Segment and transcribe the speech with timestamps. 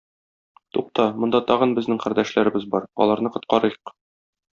[0.77, 3.93] Тукта, монда тагын безнең кардәшләребез бар, аларны коткарыйк.